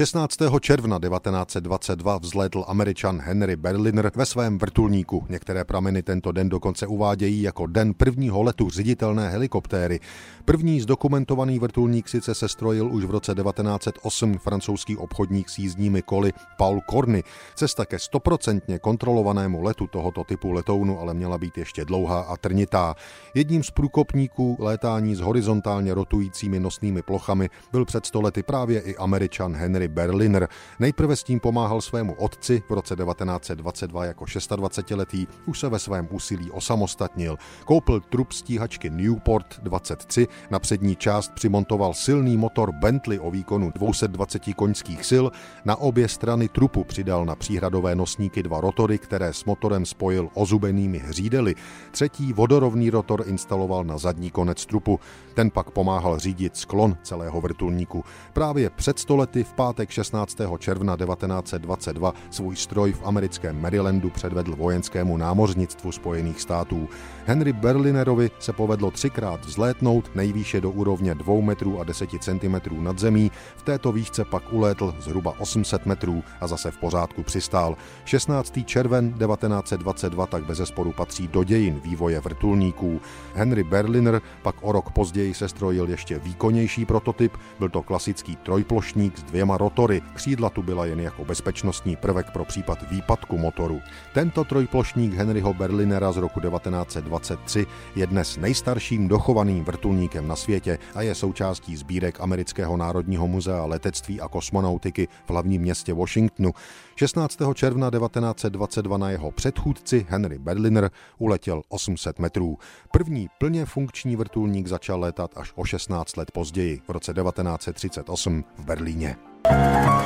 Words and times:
16. 0.00 0.36
června 0.60 0.98
1922 0.98 2.18
vzlétl 2.18 2.64
američan 2.68 3.20
Henry 3.20 3.56
Berliner 3.56 4.10
ve 4.16 4.26
svém 4.26 4.58
vrtulníku. 4.58 5.26
Některé 5.28 5.64
prameny 5.64 6.02
tento 6.02 6.32
den 6.32 6.48
dokonce 6.48 6.86
uvádějí 6.86 7.42
jako 7.42 7.66
den 7.66 7.94
prvního 7.94 8.42
letu 8.42 8.70
ředitelné 8.70 9.28
helikoptéry. 9.28 10.00
První 10.44 10.80
zdokumentovaný 10.80 11.58
vrtulník 11.58 12.08
sice 12.08 12.34
se 12.34 12.48
strojil 12.48 12.92
už 12.92 13.04
v 13.04 13.10
roce 13.10 13.34
1908 13.34 14.38
francouzský 14.38 14.96
obchodník 14.96 15.48
s 15.48 15.58
jízdními 15.58 16.02
koly 16.02 16.32
Paul 16.58 16.80
Corny. 16.90 17.22
Cesta 17.54 17.84
ke 17.84 17.98
stoprocentně 17.98 18.78
kontrolovanému 18.78 19.62
letu 19.62 19.86
tohoto 19.86 20.24
typu 20.24 20.52
letounu 20.52 21.00
ale 21.00 21.14
měla 21.14 21.38
být 21.38 21.58
ještě 21.58 21.84
dlouhá 21.84 22.20
a 22.20 22.36
trnitá. 22.36 22.94
Jedním 23.34 23.62
z 23.62 23.70
průkopníků 23.70 24.56
létání 24.60 25.14
s 25.14 25.20
horizontálně 25.20 25.94
rotujícími 25.94 26.60
nosnými 26.60 27.02
plochami 27.02 27.50
byl 27.72 27.84
před 27.84 28.06
stolety 28.06 28.42
právě 28.42 28.80
i 28.80 28.96
američan 28.96 29.56
Henry 29.56 29.89
Berliner. 29.90 30.48
Nejprve 30.78 31.16
s 31.16 31.22
tím 31.22 31.40
pomáhal 31.40 31.80
svému 31.80 32.14
otci 32.14 32.62
v 32.68 32.72
roce 32.72 32.96
1922 32.96 34.04
jako 34.04 34.24
26-letý, 34.24 35.26
už 35.46 35.58
se 35.58 35.68
ve 35.68 35.78
svém 35.78 36.08
úsilí 36.10 36.50
osamostatnil. 36.50 37.36
Koupil 37.64 38.00
trup 38.00 38.32
stíhačky 38.32 38.90
Newport 38.90 39.60
23, 39.62 40.28
na 40.50 40.58
přední 40.58 40.96
část 40.96 41.32
přimontoval 41.34 41.94
silný 41.94 42.36
motor 42.36 42.72
Bentley 42.72 43.18
o 43.18 43.30
výkonu 43.30 43.70
220 43.74 44.42
koňských 44.56 45.04
sil, 45.10 45.24
na 45.64 45.76
obě 45.76 46.08
strany 46.08 46.48
trupu 46.48 46.84
přidal 46.84 47.24
na 47.24 47.34
příhradové 47.34 47.94
nosníky 47.94 48.42
dva 48.42 48.60
rotory, 48.60 48.98
které 48.98 49.32
s 49.32 49.44
motorem 49.44 49.86
spojil 49.86 50.28
ozubenými 50.34 50.98
hřídely. 50.98 51.54
Třetí 51.90 52.32
vodorovný 52.32 52.90
rotor 52.90 53.24
instaloval 53.26 53.84
na 53.84 53.98
zadní 53.98 54.30
konec 54.30 54.66
trupu. 54.66 55.00
Ten 55.34 55.50
pak 55.50 55.70
pomáhal 55.70 56.18
řídit 56.18 56.56
sklon 56.56 56.96
celého 57.02 57.40
vrtulníku. 57.40 58.04
Právě 58.32 58.70
před 58.70 58.98
stolety 58.98 59.44
v 59.44 59.52
pátek 59.80 59.90
16. 59.90 60.38
června 60.58 60.96
1922 60.96 62.14
svůj 62.30 62.56
stroj 62.56 62.92
v 62.92 63.02
americkém 63.04 63.60
Marylandu 63.60 64.10
předvedl 64.10 64.56
vojenskému 64.56 65.16
námořnictvu 65.16 65.92
Spojených 65.92 66.40
států. 66.40 66.88
Henry 67.26 67.52
Berlinerovi 67.52 68.30
se 68.38 68.52
povedlo 68.52 68.90
třikrát 68.90 69.44
vzlétnout 69.44 70.10
nejvýše 70.14 70.60
do 70.60 70.70
úrovně 70.70 71.14
2 71.14 71.40
metrů 71.40 71.80
a 71.80 71.84
10 71.84 72.10
cm 72.20 72.84
nad 72.84 72.98
zemí, 72.98 73.30
v 73.56 73.62
této 73.62 73.92
výšce 73.92 74.24
pak 74.24 74.52
ulétl 74.52 74.94
zhruba 75.00 75.34
800 75.38 75.86
metrů 75.86 76.22
a 76.40 76.46
zase 76.46 76.70
v 76.70 76.78
pořádku 76.78 77.22
přistál. 77.22 77.76
16. 78.04 78.58
červen 78.64 79.12
1922 79.12 80.26
tak 80.26 80.44
bez 80.44 80.58
zesporu 80.58 80.92
patří 80.92 81.28
do 81.28 81.44
dějin 81.44 81.80
vývoje 81.84 82.20
vrtulníků. 82.20 83.00
Henry 83.34 83.64
Berliner 83.64 84.20
pak 84.42 84.56
o 84.60 84.72
rok 84.72 84.90
později 84.90 85.34
sestrojil 85.34 85.88
ještě 85.88 86.18
výkonnější 86.18 86.84
prototyp, 86.84 87.36
byl 87.58 87.68
to 87.68 87.82
klasický 87.82 88.36
trojplošník 88.36 89.18
s 89.18 89.22
dvěma 89.22 89.56
rotory. 89.60 90.02
Křídla 90.14 90.50
tu 90.50 90.62
byla 90.62 90.86
jen 90.86 91.00
jako 91.00 91.24
bezpečnostní 91.24 91.96
prvek 91.96 92.30
pro 92.30 92.44
případ 92.44 92.90
výpadku 92.90 93.38
motoru. 93.38 93.80
Tento 94.14 94.44
trojplošník 94.44 95.14
Henryho 95.14 95.54
Berlinera 95.54 96.12
z 96.12 96.16
roku 96.16 96.40
1923 96.40 97.66
je 97.96 98.06
dnes 98.06 98.36
nejstarším 98.36 99.08
dochovaným 99.08 99.64
vrtulníkem 99.64 100.28
na 100.28 100.36
světě 100.36 100.78
a 100.94 101.02
je 101.02 101.14
součástí 101.14 101.76
sbírek 101.76 102.20
Amerického 102.20 102.76
národního 102.76 103.28
muzea 103.28 103.64
letectví 103.64 104.20
a 104.20 104.28
kosmonautiky 104.28 105.08
v 105.26 105.30
hlavním 105.30 105.62
městě 105.62 105.94
Washingtonu. 105.94 106.52
16. 106.96 107.38
června 107.54 107.90
1922 107.90 108.98
na 108.98 109.10
jeho 109.10 109.30
předchůdci 109.30 110.06
Henry 110.08 110.38
Berliner 110.38 110.90
uletěl 111.18 111.62
800 111.68 112.18
metrů. 112.18 112.58
První 112.92 113.28
plně 113.38 113.64
funkční 113.64 114.16
vrtulník 114.16 114.66
začal 114.66 115.00
létat 115.00 115.30
až 115.36 115.52
o 115.56 115.64
16 115.64 116.16
let 116.16 116.30
později, 116.30 116.80
v 116.88 116.90
roce 116.90 117.14
1938 117.14 118.44
v 118.56 118.64
Berlíně. 118.64 119.29
Thank 119.50 120.04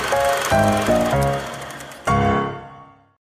you. 0.00 0.05